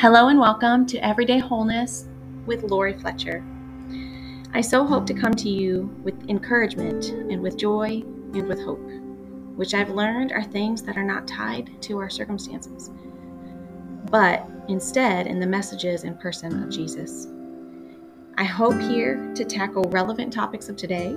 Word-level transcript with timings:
Hello 0.00 0.28
and 0.28 0.40
welcome 0.40 0.86
to 0.86 1.04
Everyday 1.04 1.40
Wholeness 1.40 2.08
with 2.46 2.62
Lori 2.62 2.94
Fletcher. 2.94 3.44
I 4.54 4.62
so 4.62 4.82
hope 4.86 5.04
to 5.04 5.12
come 5.12 5.34
to 5.34 5.50
you 5.50 5.94
with 6.02 6.30
encouragement 6.30 7.10
and 7.10 7.42
with 7.42 7.58
joy 7.58 8.02
and 8.32 8.48
with 8.48 8.62
hope, 8.62 8.80
which 9.56 9.74
I've 9.74 9.90
learned 9.90 10.32
are 10.32 10.42
things 10.42 10.80
that 10.84 10.96
are 10.96 11.04
not 11.04 11.28
tied 11.28 11.82
to 11.82 11.98
our 11.98 12.08
circumstances, 12.08 12.90
but 14.10 14.48
instead 14.68 15.26
in 15.26 15.38
the 15.38 15.46
messages 15.46 16.04
and 16.04 16.18
person 16.18 16.62
of 16.62 16.70
Jesus. 16.70 17.28
I 18.38 18.44
hope 18.44 18.80
here 18.80 19.34
to 19.34 19.44
tackle 19.44 19.84
relevant 19.90 20.32
topics 20.32 20.70
of 20.70 20.78
today 20.78 21.14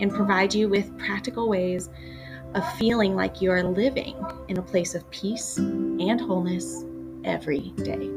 and 0.00 0.12
provide 0.12 0.52
you 0.52 0.68
with 0.68 0.98
practical 0.98 1.48
ways 1.48 1.88
of 2.52 2.74
feeling 2.74 3.16
like 3.16 3.40
you 3.40 3.50
are 3.50 3.62
living 3.62 4.22
in 4.48 4.58
a 4.58 4.62
place 4.62 4.94
of 4.94 5.08
peace 5.10 5.56
and 5.56 6.20
wholeness 6.20 6.84
every 7.24 7.70
day. 7.82 8.10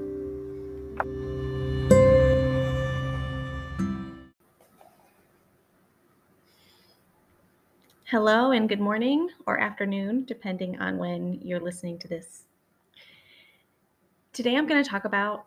Hello, 8.06 8.52
and 8.52 8.68
good 8.68 8.82
morning 8.82 9.30
or 9.48 9.58
afternoon, 9.58 10.26
depending 10.26 10.78
on 10.82 10.98
when 10.98 11.40
you're 11.42 11.62
listening 11.62 11.98
to 12.00 12.10
this. 12.10 12.44
Today, 14.34 14.58
I'm 14.58 14.68
going 14.68 14.84
to 14.84 14.90
talk 14.90 15.06
about 15.06 15.46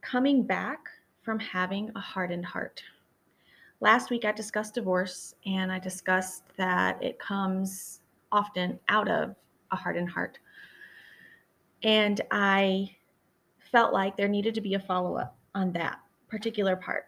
coming 0.00 0.42
back 0.44 0.88
from 1.20 1.38
having 1.38 1.90
a 1.94 2.00
hardened 2.00 2.46
heart. 2.46 2.82
Last 3.80 4.08
week, 4.08 4.24
I 4.24 4.32
discussed 4.32 4.74
divorce, 4.74 5.34
and 5.44 5.70
I 5.70 5.78
discussed 5.78 6.44
that 6.56 7.02
it 7.02 7.18
comes 7.18 8.00
often 8.32 8.80
out 8.88 9.08
of 9.08 9.36
a 9.70 9.76
hardened 9.76 10.08
heart. 10.08 10.38
And 11.84 12.20
I 12.30 12.90
felt 13.70 13.92
like 13.92 14.16
there 14.16 14.28
needed 14.28 14.54
to 14.54 14.60
be 14.60 14.74
a 14.74 14.80
follow 14.80 15.16
up 15.16 15.36
on 15.54 15.72
that 15.72 16.00
particular 16.28 16.76
part. 16.76 17.04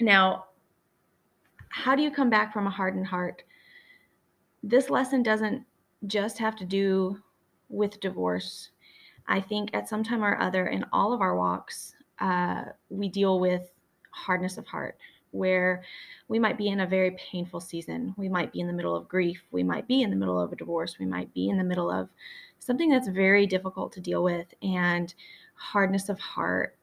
Now, 0.00 0.46
how 1.70 1.96
do 1.96 2.02
you 2.02 2.10
come 2.10 2.30
back 2.30 2.52
from 2.52 2.66
a 2.66 2.70
hardened 2.70 3.06
heart? 3.06 3.42
This 4.62 4.90
lesson 4.90 5.22
doesn't 5.22 5.64
just 6.06 6.38
have 6.38 6.56
to 6.56 6.64
do 6.64 7.18
with 7.68 8.00
divorce. 8.00 8.70
I 9.26 9.40
think 9.40 9.70
at 9.72 9.88
some 9.88 10.04
time 10.04 10.22
or 10.22 10.38
other 10.38 10.68
in 10.68 10.84
all 10.92 11.12
of 11.12 11.20
our 11.20 11.36
walks, 11.36 11.94
uh, 12.20 12.64
we 12.90 13.08
deal 13.08 13.40
with 13.40 13.72
hardness 14.10 14.58
of 14.58 14.66
heart, 14.66 14.98
where 15.34 15.82
we 16.28 16.38
might 16.38 16.56
be 16.56 16.68
in 16.68 16.80
a 16.80 16.86
very 16.86 17.10
painful 17.12 17.60
season. 17.60 18.14
We 18.16 18.28
might 18.28 18.52
be 18.52 18.60
in 18.60 18.66
the 18.66 18.72
middle 18.72 18.96
of 18.96 19.08
grief. 19.08 19.42
We 19.50 19.62
might 19.62 19.86
be 19.86 20.02
in 20.02 20.10
the 20.10 20.16
middle 20.16 20.40
of 20.40 20.52
a 20.52 20.56
divorce. 20.56 20.98
We 20.98 21.06
might 21.06 21.32
be 21.34 21.48
in 21.48 21.58
the 21.58 21.64
middle 21.64 21.90
of 21.90 22.08
something 22.60 22.88
that's 22.88 23.08
very 23.08 23.46
difficult 23.46 23.92
to 23.92 24.00
deal 24.00 24.22
with. 24.22 24.46
And 24.62 25.12
hardness 25.54 26.08
of 26.08 26.18
heart 26.18 26.76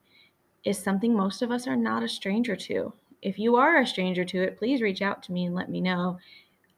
is 0.63 0.77
something 0.77 1.15
most 1.15 1.41
of 1.41 1.51
us 1.51 1.67
are 1.67 1.75
not 1.75 2.03
a 2.03 2.07
stranger 2.07 2.55
to. 2.55 2.93
If 3.21 3.39
you 3.39 3.55
are 3.55 3.81
a 3.81 3.87
stranger 3.87 4.25
to 4.25 4.43
it, 4.43 4.57
please 4.57 4.81
reach 4.81 5.01
out 5.01 5.23
to 5.23 5.31
me 5.31 5.45
and 5.45 5.55
let 5.55 5.69
me 5.69 5.81
know 5.81 6.17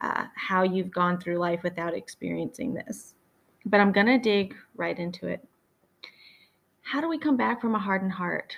uh, 0.01 0.25
how 0.35 0.63
you've 0.63 0.91
gone 0.91 1.19
through 1.19 1.37
life 1.37 1.61
without 1.63 1.93
experiencing 1.93 2.73
this. 2.73 3.15
But 3.65 3.79
I'm 3.79 3.93
going 3.93 4.07
to 4.07 4.17
dig 4.17 4.55
right 4.75 4.97
into 4.97 5.27
it. 5.27 5.45
How 6.81 6.99
do 7.01 7.07
we 7.07 7.17
come 7.17 7.37
back 7.37 7.61
from 7.61 7.75
a 7.75 7.79
hardened 7.79 8.11
heart? 8.11 8.57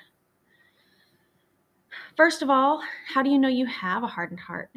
First 2.15 2.41
of 2.41 2.49
all, 2.49 2.81
how 3.07 3.21
do 3.21 3.29
you 3.29 3.37
know 3.37 3.49
you 3.49 3.65
have 3.65 4.03
a 4.03 4.07
hardened 4.07 4.39
heart? 4.39 4.69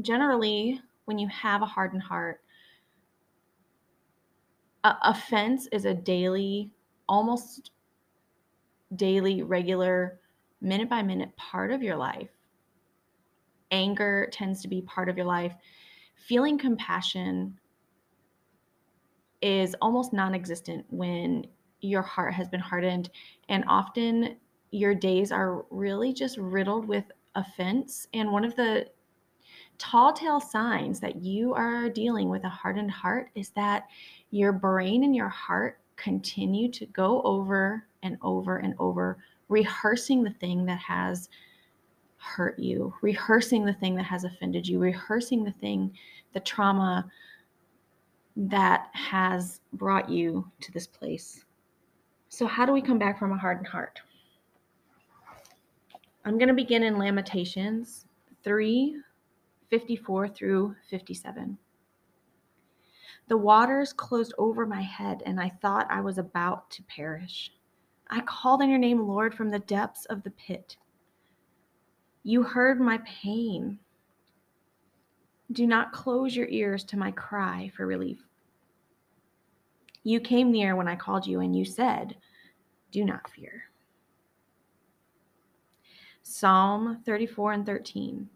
Generally, 0.00 0.80
when 1.04 1.18
you 1.18 1.28
have 1.28 1.62
a 1.62 1.66
hardened 1.66 2.02
heart, 2.02 2.40
offense 4.82 5.68
is 5.72 5.84
a 5.84 5.94
daily, 5.94 6.70
almost 7.08 7.70
daily, 8.96 9.42
regular, 9.42 10.18
minute 10.60 10.88
by 10.88 11.02
minute 11.02 11.36
part 11.36 11.70
of 11.70 11.82
your 11.82 11.96
life. 11.96 12.28
Anger 13.70 14.28
tends 14.32 14.60
to 14.62 14.68
be 14.68 14.82
part 14.82 15.08
of 15.08 15.16
your 15.16 15.26
life. 15.26 15.54
Feeling 16.26 16.58
compassion 16.58 17.58
is 19.42 19.76
almost 19.80 20.12
non 20.12 20.34
existent 20.34 20.84
when 20.90 21.46
your 21.80 22.02
heart 22.02 22.34
has 22.34 22.48
been 22.48 22.60
hardened. 22.60 23.10
And 23.48 23.64
often 23.68 24.36
your 24.70 24.94
days 24.94 25.32
are 25.32 25.64
really 25.70 26.12
just 26.12 26.38
riddled 26.38 26.86
with 26.86 27.04
offense. 27.34 28.06
And 28.14 28.30
one 28.30 28.44
of 28.44 28.56
the 28.56 28.86
tall 29.78 30.12
tale 30.12 30.40
signs 30.40 31.00
that 31.00 31.16
you 31.22 31.54
are 31.54 31.88
dealing 31.88 32.28
with 32.28 32.44
a 32.44 32.48
hardened 32.48 32.90
heart 32.90 33.30
is 33.34 33.50
that 33.50 33.88
your 34.30 34.52
brain 34.52 35.04
and 35.04 35.16
your 35.16 35.28
heart 35.28 35.80
continue 35.96 36.70
to 36.70 36.86
go 36.86 37.22
over 37.22 37.86
and 38.02 38.16
over 38.22 38.58
and 38.58 38.74
over, 38.78 39.18
rehearsing 39.48 40.22
the 40.22 40.30
thing 40.30 40.64
that 40.66 40.78
has 40.78 41.28
hurt 42.16 42.58
you, 42.58 42.94
rehearsing 43.00 43.64
the 43.64 43.72
thing 43.72 43.94
that 43.96 44.04
has 44.04 44.24
offended 44.24 44.68
you, 44.68 44.78
rehearsing 44.78 45.42
the 45.42 45.52
thing, 45.52 45.90
the 46.32 46.40
trauma 46.40 47.10
that 48.36 48.88
has 48.92 49.60
brought 49.72 50.08
you 50.08 50.46
to 50.60 50.72
this 50.72 50.86
place. 50.86 51.44
So, 52.28 52.46
how 52.46 52.64
do 52.64 52.72
we 52.72 52.82
come 52.82 52.98
back 52.98 53.18
from 53.18 53.32
a 53.32 53.38
hardened 53.38 53.66
heart? 53.66 54.00
I'm 56.24 56.36
going 56.36 56.48
to 56.48 56.54
begin 56.54 56.82
in 56.82 56.98
Lamentations 56.98 58.06
3 58.44 58.96
54 59.70 60.28
through 60.28 60.74
57. 60.90 61.56
The 63.28 63.36
waters 63.36 63.92
closed 63.92 64.34
over 64.36 64.66
my 64.66 64.82
head, 64.82 65.22
and 65.24 65.40
I 65.40 65.52
thought 65.62 65.86
I 65.88 66.00
was 66.00 66.18
about 66.18 66.68
to 66.72 66.82
perish. 66.82 67.52
I 68.10 68.20
called 68.22 68.60
on 68.60 68.68
your 68.68 68.78
name, 68.78 69.06
Lord, 69.06 69.32
from 69.34 69.50
the 69.50 69.60
depths 69.60 70.04
of 70.06 70.22
the 70.24 70.32
pit. 70.32 70.76
You 72.24 72.42
heard 72.42 72.80
my 72.80 72.98
pain. 73.06 73.78
Do 75.52 75.66
not 75.66 75.92
close 75.92 76.34
your 76.34 76.48
ears 76.48 76.84
to 76.84 76.98
my 76.98 77.12
cry 77.12 77.70
for 77.76 77.86
relief. 77.86 78.18
You 80.02 80.20
came 80.20 80.50
near 80.50 80.74
when 80.74 80.88
I 80.88 80.96
called 80.96 81.26
you, 81.26 81.40
and 81.40 81.56
you 81.56 81.64
said, 81.64 82.16
Do 82.90 83.04
not 83.04 83.30
fear. 83.30 83.69
Psalm 86.30 87.02
34 87.04 87.54
and 87.54 87.66
13. 87.66 88.28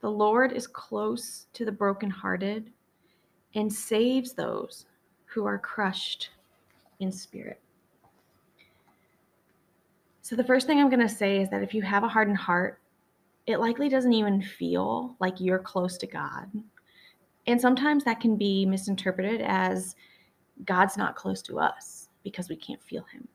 The 0.00 0.10
Lord 0.10 0.50
is 0.50 0.66
close 0.66 1.46
to 1.52 1.64
the 1.64 1.70
brokenhearted 1.70 2.72
and 3.54 3.72
saves 3.72 4.32
those 4.32 4.86
who 5.26 5.46
are 5.46 5.58
crushed 5.58 6.30
in 6.98 7.12
spirit. 7.12 7.60
So, 10.22 10.34
the 10.34 10.42
first 10.42 10.66
thing 10.66 10.80
I'm 10.80 10.90
going 10.90 10.98
to 10.98 11.08
say 11.08 11.40
is 11.40 11.48
that 11.50 11.62
if 11.62 11.72
you 11.72 11.82
have 11.82 12.02
a 12.02 12.08
hardened 12.08 12.38
heart, 12.38 12.80
it 13.46 13.60
likely 13.60 13.88
doesn't 13.88 14.12
even 14.12 14.42
feel 14.42 15.14
like 15.20 15.40
you're 15.40 15.60
close 15.60 15.96
to 15.98 16.08
God. 16.08 16.50
And 17.46 17.60
sometimes 17.60 18.02
that 18.02 18.18
can 18.18 18.34
be 18.34 18.66
misinterpreted 18.66 19.42
as 19.42 19.94
God's 20.64 20.96
not 20.96 21.14
close 21.14 21.40
to 21.42 21.60
us 21.60 22.08
because 22.24 22.48
we 22.48 22.56
can't 22.56 22.82
feel 22.82 23.04
Him. 23.12 23.28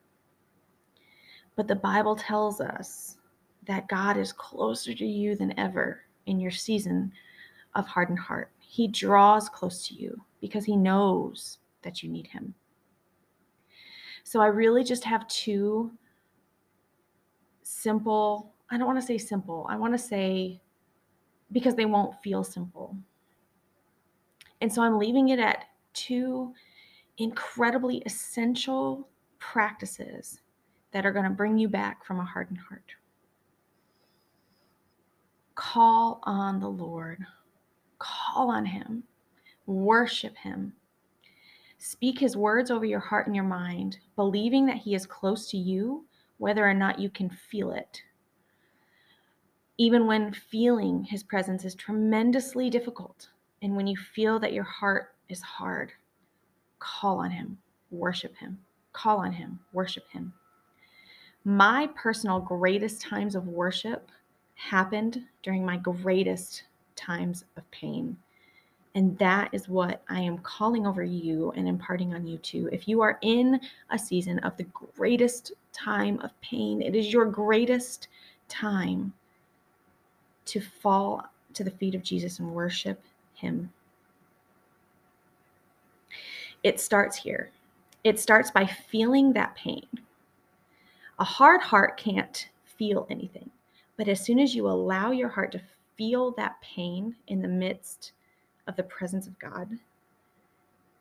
But 1.56 1.68
the 1.68 1.76
Bible 1.76 2.16
tells 2.16 2.60
us 2.60 3.18
that 3.66 3.88
God 3.88 4.16
is 4.16 4.32
closer 4.32 4.94
to 4.94 5.06
you 5.06 5.36
than 5.36 5.58
ever 5.58 6.02
in 6.26 6.40
your 6.40 6.50
season 6.50 7.12
of 7.74 7.86
hardened 7.86 8.18
heart. 8.18 8.50
He 8.58 8.88
draws 8.88 9.48
close 9.48 9.86
to 9.88 9.94
you 9.94 10.20
because 10.40 10.64
he 10.64 10.76
knows 10.76 11.58
that 11.82 12.02
you 12.02 12.08
need 12.08 12.26
him. 12.26 12.54
So 14.24 14.40
I 14.40 14.46
really 14.46 14.84
just 14.84 15.04
have 15.04 15.28
two 15.28 15.92
simple, 17.62 18.52
I 18.70 18.78
don't 18.78 18.86
want 18.86 19.00
to 19.00 19.06
say 19.06 19.18
simple, 19.18 19.66
I 19.68 19.76
want 19.76 19.92
to 19.92 19.98
say 19.98 20.60
because 21.52 21.74
they 21.74 21.84
won't 21.84 22.20
feel 22.22 22.42
simple. 22.42 22.96
And 24.60 24.72
so 24.72 24.82
I'm 24.82 24.98
leaving 24.98 25.28
it 25.28 25.38
at 25.38 25.66
two 25.92 26.52
incredibly 27.18 27.98
essential 27.98 29.08
practices 29.38 30.40
that 30.94 31.04
are 31.04 31.12
going 31.12 31.26
to 31.26 31.30
bring 31.30 31.58
you 31.58 31.68
back 31.68 32.06
from 32.06 32.18
a 32.18 32.24
hardened 32.24 32.60
heart. 32.70 32.94
Call 35.54 36.20
on 36.22 36.60
the 36.60 36.70
Lord 36.70 37.26
Call 37.98 38.50
on 38.50 38.66
Him, 38.66 39.04
worship 39.66 40.36
Him. 40.36 40.74
Speak 41.78 42.18
His 42.18 42.36
words 42.36 42.70
over 42.70 42.84
your 42.84 43.00
heart 43.00 43.26
and 43.26 43.34
your 43.34 43.44
mind, 43.44 43.98
believing 44.14 44.66
that 44.66 44.78
He 44.78 44.94
is 44.94 45.06
close 45.06 45.48
to 45.50 45.56
you, 45.56 46.04
whether 46.38 46.68
or 46.68 46.74
not 46.74 46.98
you 46.98 47.08
can 47.08 47.30
feel 47.30 47.70
it. 47.70 48.02
Even 49.78 50.06
when 50.06 50.32
feeling 50.32 51.04
His 51.04 51.22
presence 51.22 51.64
is 51.64 51.74
tremendously 51.74 52.68
difficult, 52.68 53.30
and 53.62 53.74
when 53.74 53.86
you 53.86 53.96
feel 53.96 54.38
that 54.40 54.52
your 54.52 54.64
heart 54.64 55.14
is 55.30 55.40
hard, 55.40 55.92
call 56.78 57.20
on 57.20 57.30
Him, 57.30 57.58
worship 57.90 58.36
Him. 58.36 58.58
Call 58.92 59.18
on 59.18 59.32
Him, 59.32 59.60
worship 59.72 60.08
Him. 60.10 60.34
My 61.44 61.88
personal 61.94 62.40
greatest 62.40 63.02
times 63.02 63.34
of 63.34 63.48
worship 63.48 64.10
happened 64.54 65.22
during 65.42 65.64
my 65.64 65.76
greatest 65.76 66.64
times 66.96 67.44
of 67.56 67.70
pain. 67.70 68.16
And 68.94 69.18
that 69.18 69.50
is 69.52 69.68
what 69.68 70.02
I 70.08 70.20
am 70.20 70.38
calling 70.38 70.86
over 70.86 71.02
you 71.02 71.52
and 71.56 71.68
imparting 71.68 72.14
on 72.14 72.26
you 72.26 72.38
too. 72.38 72.68
If 72.72 72.88
you 72.88 73.00
are 73.02 73.18
in 73.22 73.60
a 73.90 73.98
season 73.98 74.38
of 74.38 74.56
the 74.56 74.66
greatest 74.96 75.52
time 75.72 76.20
of 76.20 76.30
pain, 76.40 76.80
it 76.80 76.94
is 76.94 77.12
your 77.12 77.26
greatest 77.26 78.08
time 78.48 79.12
to 80.46 80.60
fall 80.60 81.24
to 81.54 81.64
the 81.64 81.70
feet 81.72 81.94
of 81.94 82.02
Jesus 82.02 82.38
and 82.38 82.54
worship 82.54 83.02
Him. 83.34 83.70
It 86.62 86.80
starts 86.80 87.16
here. 87.16 87.50
It 88.04 88.20
starts 88.20 88.50
by 88.50 88.64
feeling 88.64 89.32
that 89.32 89.56
pain. 89.56 89.86
A 91.18 91.24
hard 91.24 91.60
heart 91.60 91.96
can't 91.96 92.48
feel 92.64 93.06
anything, 93.08 93.50
but 93.96 94.08
as 94.08 94.24
soon 94.24 94.38
as 94.40 94.54
you 94.54 94.68
allow 94.68 95.12
your 95.12 95.28
heart 95.28 95.52
to 95.52 95.60
feel 95.96 96.32
that 96.32 96.60
pain 96.60 97.14
in 97.28 97.40
the 97.40 97.48
midst 97.48 98.12
of 98.66 98.74
the 98.76 98.82
presence 98.82 99.26
of 99.26 99.38
God, 99.38 99.68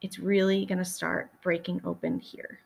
it's 0.01 0.19
really 0.19 0.65
going 0.65 0.77
to 0.77 0.86
start 0.86 1.31
breaking 1.42 1.81
open 1.83 2.19
here. 2.19 2.60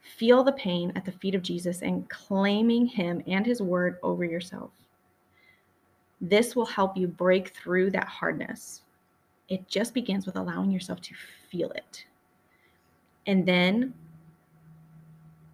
Feel 0.00 0.42
the 0.42 0.52
pain 0.52 0.92
at 0.96 1.04
the 1.04 1.12
feet 1.12 1.34
of 1.34 1.42
Jesus 1.42 1.82
and 1.82 2.08
claiming 2.08 2.86
Him 2.86 3.22
and 3.26 3.46
His 3.46 3.60
word 3.60 3.98
over 4.02 4.24
yourself. 4.24 4.70
This 6.20 6.56
will 6.56 6.66
help 6.66 6.96
you 6.96 7.06
break 7.06 7.50
through 7.50 7.90
that 7.92 8.08
hardness. 8.08 8.82
It 9.48 9.68
just 9.68 9.94
begins 9.94 10.26
with 10.26 10.36
allowing 10.36 10.70
yourself 10.70 11.00
to 11.02 11.14
feel 11.50 11.70
it. 11.72 12.04
And 13.26 13.46
then 13.46 13.94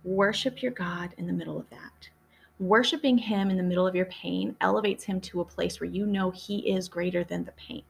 worship 0.05 0.63
your 0.63 0.73
God 0.73 1.15
in 1.19 1.27
the 1.27 1.33
middle 1.33 1.59
of 1.59 1.69
that. 1.71 2.09
Worshiping 2.61 3.19
Him 3.19 3.51
in 3.51 3.57
the 3.57 3.63
middle 3.63 3.87
of 3.87 3.97
your 3.97 4.07
pain 4.07 4.55
elevates 4.61 5.05
Him 5.05 5.21
to 5.23 5.41
a 5.41 5.45
place 5.45 5.81
where 5.81 5.91
you 5.91 6.07
know 6.07 6.31
He 6.31 6.71
is 6.71 6.89
greater 6.89 7.25
than 7.25 7.45
the 7.45 7.53
pain. 7.53 7.83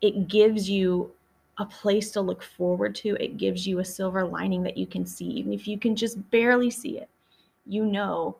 It 0.00 0.28
gives 0.28 0.68
you 0.68 1.10
a 1.58 1.64
place 1.64 2.10
to 2.12 2.20
look 2.20 2.42
forward 2.42 2.94
to. 2.96 3.16
It 3.22 3.36
gives 3.36 3.66
you 3.66 3.78
a 3.78 3.84
silver 3.84 4.24
lining 4.24 4.62
that 4.62 4.76
you 4.76 4.86
can 4.86 5.04
see, 5.04 5.26
even 5.26 5.52
if 5.52 5.68
you 5.68 5.78
can 5.78 5.94
just 5.94 6.30
barely 6.30 6.70
see 6.70 6.98
it. 6.98 7.08
You 7.66 7.84
know, 7.84 8.36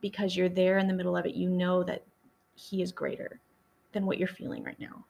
because 0.00 0.36
you're 0.36 0.48
there 0.48 0.78
in 0.78 0.86
the 0.86 0.94
middle 0.94 1.16
of 1.16 1.26
it, 1.26 1.34
you 1.34 1.48
know 1.48 1.82
that 1.84 2.04
He 2.54 2.82
is 2.82 2.92
greater 2.92 3.40
than 3.92 4.06
what 4.06 4.18
you're 4.18 4.28
feeling 4.28 4.64
right 4.64 4.78
now. 4.78 5.04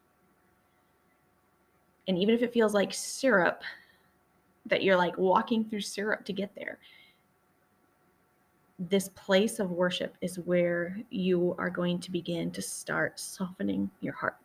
And 2.07 2.17
even 2.17 2.33
if 2.33 2.41
it 2.41 2.53
feels 2.53 2.73
like 2.73 2.93
syrup, 2.93 3.63
that 4.67 4.83
you're 4.83 4.97
like 4.97 5.17
walking 5.17 5.65
through 5.65 5.81
syrup 5.81 6.25
to 6.25 6.33
get 6.33 6.53
there, 6.55 6.79
this 8.79 9.09
place 9.09 9.59
of 9.59 9.71
worship 9.71 10.15
is 10.21 10.37
where 10.39 10.97
you 11.09 11.55
are 11.57 11.69
going 11.69 11.99
to 11.99 12.11
begin 12.11 12.51
to 12.51 12.61
start 12.61 13.19
softening 13.19 13.89
your 14.01 14.13
heart. 14.13 14.37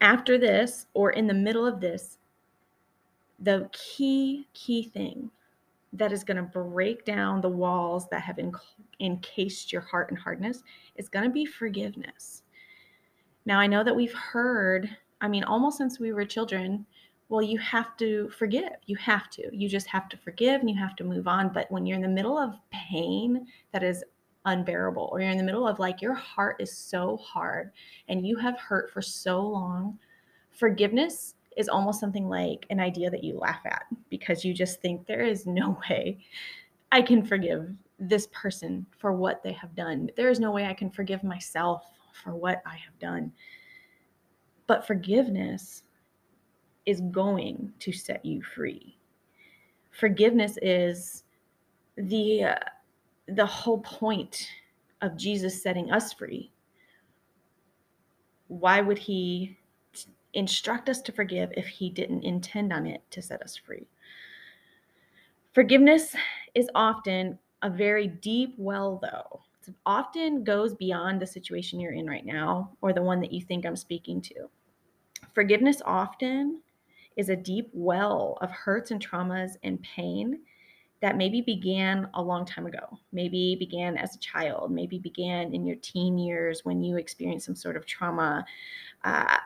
After 0.00 0.36
this, 0.36 0.86
or 0.94 1.12
in 1.12 1.26
the 1.26 1.34
middle 1.34 1.64
of 1.66 1.80
this, 1.80 2.18
the 3.38 3.68
key, 3.72 4.48
key 4.52 4.82
thing 4.82 5.30
that 5.92 6.12
is 6.12 6.24
going 6.24 6.36
to 6.36 6.42
break 6.42 7.04
down 7.04 7.40
the 7.40 7.48
walls 7.48 8.08
that 8.10 8.22
have 8.22 8.40
encased 9.00 9.72
your 9.72 9.82
heart 9.82 10.10
in 10.10 10.16
hardness 10.16 10.62
is 10.96 11.08
going 11.08 11.24
to 11.24 11.30
be 11.30 11.46
forgiveness. 11.46 12.42
Now, 13.46 13.60
I 13.60 13.66
know 13.66 13.84
that 13.84 13.94
we've 13.94 14.14
heard, 14.14 14.88
I 15.20 15.28
mean, 15.28 15.44
almost 15.44 15.78
since 15.78 16.00
we 16.00 16.12
were 16.12 16.24
children, 16.24 16.84
well, 17.28 17.42
you 17.42 17.58
have 17.58 17.96
to 17.96 18.30
forgive. 18.30 18.72
You 18.86 18.96
have 18.96 19.30
to. 19.30 19.56
You 19.56 19.68
just 19.68 19.86
have 19.86 20.08
to 20.10 20.16
forgive 20.16 20.60
and 20.60 20.68
you 20.68 20.78
have 20.78 20.96
to 20.96 21.04
move 21.04 21.26
on. 21.26 21.48
But 21.48 21.70
when 21.70 21.86
you're 21.86 21.96
in 21.96 22.02
the 22.02 22.08
middle 22.08 22.38
of 22.38 22.54
pain 22.70 23.46
that 23.72 23.82
is 23.82 24.04
unbearable, 24.44 25.08
or 25.10 25.20
you're 25.20 25.30
in 25.30 25.38
the 25.38 25.44
middle 25.44 25.66
of 25.66 25.78
like 25.78 26.02
your 26.02 26.14
heart 26.14 26.56
is 26.60 26.76
so 26.76 27.16
hard 27.16 27.70
and 28.08 28.26
you 28.26 28.36
have 28.36 28.58
hurt 28.58 28.92
for 28.92 29.00
so 29.00 29.40
long, 29.40 29.98
forgiveness 30.50 31.34
is 31.56 31.68
almost 31.68 32.00
something 32.00 32.28
like 32.28 32.66
an 32.70 32.80
idea 32.80 33.10
that 33.10 33.24
you 33.24 33.38
laugh 33.38 33.60
at 33.64 33.84
because 34.10 34.44
you 34.44 34.52
just 34.52 34.80
think 34.80 35.06
there 35.06 35.24
is 35.24 35.46
no 35.46 35.78
way 35.90 36.18
I 36.92 37.00
can 37.00 37.24
forgive 37.24 37.68
this 37.98 38.28
person 38.32 38.84
for 38.98 39.12
what 39.12 39.42
they 39.42 39.52
have 39.52 39.74
done. 39.74 40.10
There 40.16 40.30
is 40.30 40.40
no 40.40 40.50
way 40.50 40.66
I 40.66 40.74
can 40.74 40.90
forgive 40.90 41.24
myself 41.24 41.90
for 42.22 42.34
what 42.34 42.62
I 42.66 42.76
have 42.76 42.98
done. 42.98 43.32
But 44.66 44.86
forgiveness 44.86 45.82
is 46.86 47.00
going 47.10 47.72
to 47.80 47.92
set 47.92 48.24
you 48.24 48.42
free. 48.42 48.96
Forgiveness 49.90 50.58
is 50.62 51.24
the 51.96 52.44
uh, 52.44 52.54
the 53.28 53.46
whole 53.46 53.78
point 53.78 54.48
of 55.00 55.16
Jesus 55.16 55.62
setting 55.62 55.90
us 55.90 56.12
free. 56.12 56.50
Why 58.48 58.80
would 58.80 58.98
he 58.98 59.56
instruct 60.34 60.88
us 60.88 61.00
to 61.02 61.12
forgive 61.12 61.52
if 61.56 61.66
he 61.66 61.90
didn't 61.90 62.24
intend 62.24 62.72
on 62.72 62.86
it 62.86 63.02
to 63.10 63.22
set 63.22 63.42
us 63.42 63.56
free? 63.56 63.86
Forgiveness 65.52 66.14
is 66.54 66.68
often 66.74 67.38
a 67.62 67.70
very 67.70 68.08
deep 68.08 68.54
well, 68.58 68.98
though. 69.00 69.40
It 69.66 69.74
often 69.86 70.44
goes 70.44 70.74
beyond 70.74 71.20
the 71.20 71.26
situation 71.26 71.80
you're 71.80 71.92
in 71.92 72.06
right 72.06 72.26
now 72.26 72.72
or 72.82 72.92
the 72.92 73.02
one 73.02 73.20
that 73.20 73.32
you 73.32 73.40
think 73.40 73.64
I'm 73.64 73.76
speaking 73.76 74.20
to. 74.22 74.50
Forgiveness 75.32 75.80
often 75.86 76.60
is 77.16 77.28
a 77.28 77.36
deep 77.36 77.70
well 77.72 78.38
of 78.40 78.50
hurts 78.50 78.90
and 78.90 79.04
traumas 79.04 79.52
and 79.62 79.82
pain 79.82 80.40
that 81.00 81.16
maybe 81.16 81.40
began 81.42 82.08
a 82.14 82.22
long 82.22 82.46
time 82.46 82.66
ago, 82.66 82.98
maybe 83.12 83.56
began 83.56 83.96
as 83.96 84.16
a 84.16 84.18
child, 84.20 84.70
maybe 84.70 84.98
began 84.98 85.52
in 85.52 85.66
your 85.66 85.76
teen 85.76 86.16
years 86.16 86.64
when 86.64 86.82
you 86.82 86.96
experienced 86.96 87.44
some 87.46 87.54
sort 87.54 87.76
of 87.76 87.84
trauma, 87.84 88.44
uh, 89.04 89.36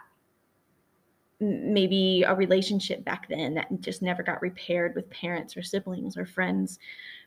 maybe 1.40 2.24
a 2.26 2.34
relationship 2.34 3.04
back 3.04 3.28
then 3.28 3.54
that 3.54 3.80
just 3.80 4.02
never 4.02 4.22
got 4.22 4.40
repaired 4.40 4.94
with 4.94 5.10
parents 5.10 5.56
or 5.56 5.62
siblings 5.62 6.16
or 6.16 6.24
friends. 6.24 6.78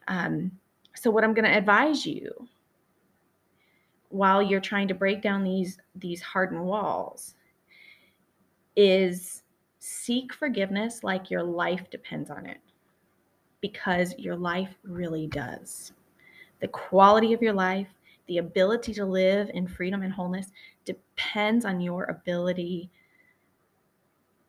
Um, 0.08 0.52
so, 0.96 1.12
what 1.12 1.24
I'm 1.24 1.34
going 1.34 1.50
to 1.50 1.58
advise 1.58 2.06
you 2.06 2.32
while 4.10 4.42
you're 4.42 4.60
trying 4.60 4.88
to 4.90 4.94
break 4.94 5.22
down 5.22 5.44
these 5.44 5.78
these 5.96 6.22
hardened 6.22 6.64
walls 6.64 7.36
is 8.76 9.44
seek 9.84 10.32
forgiveness 10.32 11.04
like 11.04 11.32
your 11.32 11.42
life 11.42 11.90
depends 11.90 12.30
on 12.30 12.46
it 12.46 12.60
because 13.62 14.14
your 14.20 14.36
life 14.36 14.70
really 14.84 15.26
does. 15.26 15.92
The 16.60 16.68
quality 16.68 17.34
of 17.34 17.42
your 17.42 17.54
life, 17.54 17.88
the 18.28 18.38
ability 18.38 18.94
to 18.94 19.06
live 19.06 19.50
in 19.56 19.68
freedom 19.68 20.04
and 20.04 20.14
wholeness 20.14 20.52
depends 20.86 21.66
on 21.66 21.82
your 21.82 22.04
ability 22.06 22.92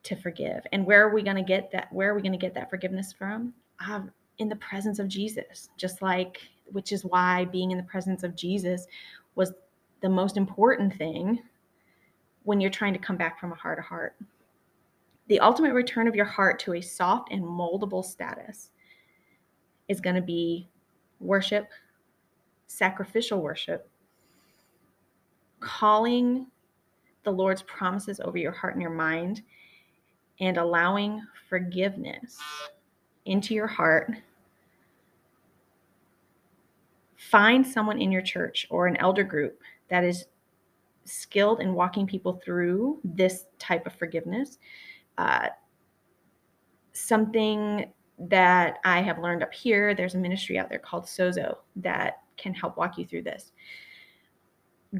to 0.02 0.16
forgive. 0.16 0.66
And 0.70 0.84
where 0.84 1.02
are 1.02 1.14
we 1.14 1.22
going 1.22 1.36
to 1.36 1.42
get 1.42 1.72
that? 1.72 1.90
Where 1.90 2.10
are 2.10 2.14
we 2.14 2.20
going 2.20 2.32
to 2.32 2.38
get 2.38 2.54
that 2.54 2.68
forgiveness 2.68 3.10
from? 3.10 3.54
Um, 3.88 4.10
in 4.36 4.50
the 4.50 4.56
presence 4.56 4.98
of 4.98 5.08
Jesus, 5.08 5.70
just 5.78 6.02
like, 6.02 6.42
which 6.66 6.92
is 6.92 7.06
why 7.06 7.46
being 7.46 7.70
in 7.70 7.78
the 7.78 7.84
presence 7.84 8.22
of 8.22 8.36
Jesus 8.36 8.86
was 9.34 9.54
the 10.02 10.10
most 10.10 10.36
important 10.36 10.94
thing 10.94 11.42
when 12.42 12.60
you're 12.60 12.70
trying 12.70 12.92
to 12.92 12.98
come 12.98 13.16
back 13.16 13.40
from 13.40 13.52
a 13.52 13.54
heart 13.54 13.78
to 13.78 13.82
heart. 13.82 14.14
The 15.28 15.40
ultimate 15.40 15.72
return 15.72 16.08
of 16.08 16.14
your 16.14 16.24
heart 16.24 16.58
to 16.60 16.74
a 16.74 16.80
soft 16.80 17.30
and 17.30 17.42
moldable 17.42 18.04
status 18.04 18.70
is 19.88 20.00
going 20.00 20.16
to 20.16 20.22
be 20.22 20.68
worship, 21.20 21.68
sacrificial 22.66 23.40
worship, 23.40 23.88
calling 25.60 26.46
the 27.24 27.30
Lord's 27.30 27.62
promises 27.62 28.20
over 28.20 28.36
your 28.36 28.52
heart 28.52 28.74
and 28.74 28.82
your 28.82 28.90
mind, 28.90 29.42
and 30.40 30.56
allowing 30.56 31.22
forgiveness 31.48 32.38
into 33.26 33.54
your 33.54 33.68
heart. 33.68 34.12
Find 37.16 37.64
someone 37.64 38.00
in 38.00 38.10
your 38.10 38.22
church 38.22 38.66
or 38.70 38.88
an 38.88 38.96
elder 38.96 39.22
group 39.22 39.60
that 39.88 40.02
is 40.02 40.24
skilled 41.04 41.60
in 41.60 41.74
walking 41.74 42.06
people 42.06 42.40
through 42.44 43.00
this 43.04 43.46
type 43.58 43.86
of 43.86 43.94
forgiveness. 43.94 44.58
Uh, 45.18 45.48
something 46.92 47.92
that 48.18 48.78
I 48.84 49.00
have 49.00 49.18
learned 49.18 49.42
up 49.42 49.52
here, 49.52 49.94
there's 49.94 50.14
a 50.14 50.18
ministry 50.18 50.58
out 50.58 50.68
there 50.68 50.78
called 50.78 51.04
Sozo 51.04 51.56
that 51.76 52.22
can 52.36 52.54
help 52.54 52.76
walk 52.76 52.98
you 52.98 53.06
through 53.06 53.22
this. 53.22 53.52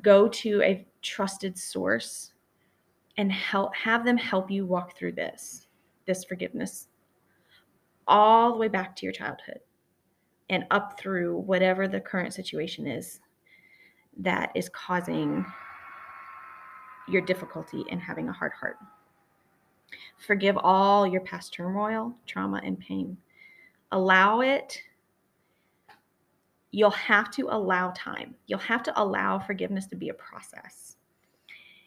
Go 0.01 0.29
to 0.29 0.63
a 0.63 0.87
trusted 1.03 1.59
source 1.59 2.33
and 3.19 3.31
help 3.31 3.75
have 3.75 4.05
them 4.05 4.17
help 4.17 4.51
you 4.51 4.65
walk 4.65 4.97
through 4.97 5.13
this 5.13 5.67
this 6.07 6.25
forgiveness 6.25 6.89
all 8.09 8.53
the 8.53 8.59
way 8.59 8.69
back 8.69 8.97
to 8.97 9.07
your 9.07 9.13
childhood 9.13 9.61
and 10.51 10.65
up 10.71 10.99
through 10.99 11.39
whatever 11.39 11.87
the 11.87 12.01
current 12.01 12.35
situation 12.35 12.87
is 12.87 13.21
that 14.19 14.51
is 14.55 14.69
causing 14.71 15.45
your 17.09 17.23
difficulty 17.23 17.85
in 17.89 17.99
having 17.99 18.29
a 18.29 18.33
hard 18.33 18.53
heart. 18.53 18.77
Forgive 20.19 20.57
all 20.59 21.07
your 21.07 21.21
past 21.23 21.53
turmoil, 21.53 22.15
trauma, 22.27 22.61
and 22.65 22.79
pain. 22.79 23.17
Allow 23.91 24.41
it. 24.41 24.81
You'll 26.71 26.91
have 26.91 27.31
to 27.33 27.49
allow 27.51 27.91
time. 27.91 28.35
You'll 28.47 28.59
have 28.61 28.83
to 28.85 29.01
allow 29.01 29.39
forgiveness 29.39 29.87
to 29.89 29.97
be 29.97 30.09
a 30.09 30.15
process. 30.15 30.97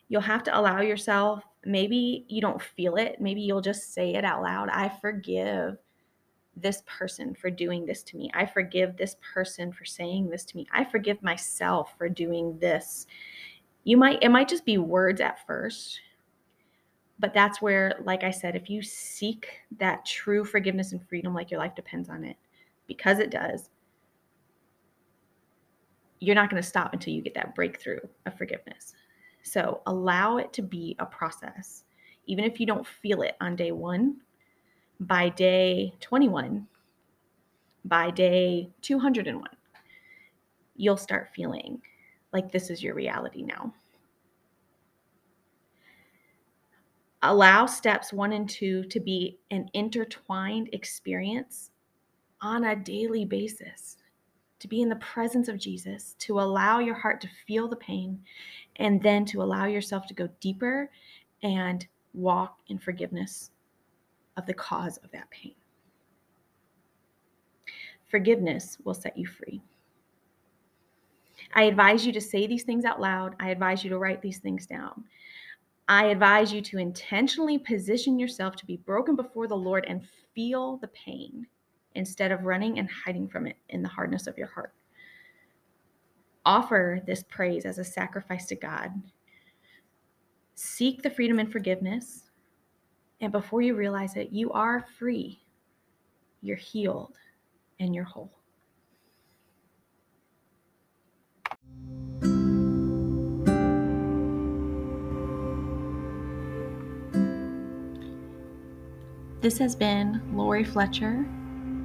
You'll 0.08 0.22
have 0.22 0.44
to 0.44 0.58
allow 0.58 0.82
yourself, 0.82 1.44
maybe 1.66 2.26
you 2.28 2.42
don't 2.42 2.62
feel 2.62 2.96
it, 2.98 3.20
maybe 3.20 3.42
you'll 3.42 3.62
just 3.62 3.94
say 3.94 4.14
it 4.14 4.24
out 4.24 4.44
loud 4.44 4.70
I 4.70 4.90
forgive 5.02 5.78
this 6.56 6.84
person 6.86 7.34
for 7.34 7.50
doing 7.50 7.86
this 7.86 8.04
to 8.04 8.18
me. 8.18 8.30
I 8.34 8.46
forgive 8.46 8.96
this 8.96 9.18
person 9.34 9.72
for 9.72 9.84
saying 9.84 10.30
this 10.30 10.46
to 10.46 10.58
me. 10.58 10.68
I 10.72 10.86
forgive 10.86 11.22
myself 11.22 11.96
for 11.98 12.08
doing 12.08 12.58
this. 12.60 13.08
You 13.84 13.98
might, 13.98 14.24
it 14.24 14.30
might 14.30 14.48
just 14.48 14.66
be 14.66 14.78
words 14.78 15.20
at 15.22 15.46
first, 15.46 16.00
but 17.20 17.34
that's 17.34 17.62
where, 17.62 18.00
like 18.04 18.24
I 18.24 18.32
said, 18.32 18.56
if 18.56 18.70
you 18.70 18.82
seek 18.82 19.48
that 19.78 20.06
true 20.06 20.44
forgiveness 20.44 20.92
and 20.92 21.08
freedom, 21.08 21.34
like 21.34 21.50
your 21.50 21.60
life 21.60 21.76
depends 21.76 22.10
on 22.10 22.24
it, 22.24 22.36
because 22.88 23.20
it 23.20 23.32
does, 23.32 23.70
you're 26.20 26.36
not 26.36 26.50
going 26.50 26.62
to 26.62 26.68
stop 26.68 26.94
until 26.94 27.14
you 27.14 27.22
get 27.22 27.34
that 27.36 27.56
breakthrough 27.56 28.00
of 28.26 28.38
forgiveness. 28.38 28.94
So 29.44 29.82
allow 29.86 30.38
it 30.38 30.52
to 30.54 30.62
be 30.62 30.96
a 31.00 31.06
process. 31.06 31.84
Even 32.26 32.44
if 32.46 32.60
you 32.60 32.66
don't 32.66 32.86
feel 32.86 33.22
it 33.22 33.36
on 33.40 33.56
day 33.56 33.72
one, 33.72 34.18
by 35.00 35.30
day 35.30 35.94
21, 36.02 36.66
by 37.86 38.10
day 38.10 38.70
201, 38.82 39.44
you'll 40.76 40.98
start 40.98 41.30
feeling 41.36 41.82
like 42.34 42.52
this 42.52 42.70
is 42.70 42.82
your 42.82 42.96
reality 42.96 43.44
now. 43.44 43.74
Allow 47.28 47.66
steps 47.66 48.14
one 48.14 48.34
and 48.34 48.48
two 48.48 48.84
to 48.84 49.00
be 49.00 49.40
an 49.50 49.68
intertwined 49.74 50.70
experience 50.74 51.72
on 52.40 52.66
a 52.66 52.76
daily 52.76 53.26
basis 53.26 53.98
to 54.60 54.68
be 54.68 54.82
in 54.82 54.90
the 54.90 54.96
presence 54.98 55.48
of 55.48 55.58
Jesus, 55.58 56.16
to 56.20 56.40
allow 56.40 56.80
your 56.80 56.96
heart 56.96 57.20
to 57.22 57.30
feel 57.48 57.68
the 57.68 57.76
pain, 57.76 58.20
and 58.78 59.02
then 59.02 59.26
to 59.26 59.42
allow 59.42 59.66
yourself 59.66 60.06
to 60.08 60.14
go 60.14 60.30
deeper 60.40 60.92
and 61.44 61.88
walk 62.14 62.60
in 62.68 62.78
forgiveness 62.78 63.52
of 64.38 64.46
the 64.46 64.54
cause 64.54 64.98
of 64.98 65.12
that 65.12 65.30
pain. 65.30 65.56
Forgiveness 68.10 68.78
will 68.84 68.94
set 68.94 69.18
you 69.18 69.26
free. 69.26 69.62
I 71.54 71.64
advise 71.64 72.06
you 72.06 72.14
to 72.14 72.22
say 72.22 72.48
these 72.48 72.64
things 72.64 72.86
out 72.86 73.02
loud. 73.02 73.36
I 73.40 73.50
advise 73.50 73.84
you 73.84 73.90
to 73.90 73.98
write 73.98 74.22
these 74.22 74.40
things 74.40 74.66
down. 74.66 75.04
I 75.88 76.06
advise 76.06 76.52
you 76.52 76.62
to 76.62 76.80
intentionally 76.80 77.60
position 77.60 78.18
yourself 78.18 78.56
to 78.56 78.66
be 78.66 78.78
broken 78.78 79.16
before 79.16 79.48
the 79.48 79.56
Lord 79.56 79.86
and 79.88 80.08
feel 80.34 80.78
the 80.78 80.88
pain 80.90 81.46
instead 81.94 82.32
of 82.32 82.44
running 82.44 82.80
and 82.80 82.90
hiding 82.90 83.28
from 83.28 83.46
it 83.46 83.58
in 83.70 83.84
the 83.84 83.90
hardness 83.90 84.26
of 84.28 84.38
your 84.38 84.48
heart. 84.48 84.74
Offer 86.46 87.02
this 87.06 87.24
praise 87.24 87.66
as 87.66 87.78
a 87.78 87.84
sacrifice 87.84 88.46
to 88.48 88.56
God. 88.56 88.92
Seek 90.56 91.02
the 91.02 91.10
freedom 91.10 91.40
and 91.40 91.52
forgiveness. 91.52 92.24
And 93.22 93.32
before 93.32 93.62
you 93.62 93.76
realize 93.76 94.16
it, 94.16 94.32
you 94.32 94.52
are 94.52 94.86
free, 94.98 95.40
you're 96.42 96.58
healed, 96.58 97.16
and 97.80 97.94
you're 97.94 98.04
whole. 98.04 98.32
This 109.46 109.60
has 109.60 109.76
been 109.76 110.24
Lori 110.34 110.64
Fletcher 110.64 111.24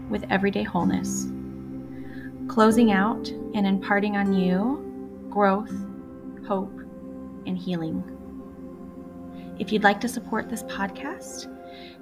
with 0.08 0.24
everyday 0.30 0.62
wholeness, 0.62 1.26
closing 2.48 2.90
out 2.90 3.28
and 3.28 3.66
imparting 3.66 4.16
on 4.16 4.32
you 4.32 5.28
growth, 5.28 5.70
hope, 6.48 6.72
and 7.44 7.58
healing. 7.58 8.02
If 9.58 9.72
you'd 9.72 9.84
like 9.84 10.00
to 10.00 10.08
support 10.08 10.48
this 10.48 10.62
podcast, 10.62 11.54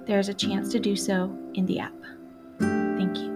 there's 0.07 0.29
a 0.29 0.33
chance 0.33 0.71
to 0.71 0.79
do 0.79 0.95
so 0.95 1.37
in 1.55 1.65
the 1.65 1.79
app. 1.79 1.93
Thank 2.61 3.17
you. 3.17 3.28